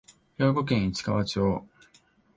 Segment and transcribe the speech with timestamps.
[0.35, 1.63] 兵庫県市川町